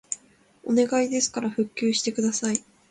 [0.63, 2.55] お願いですから復旧してください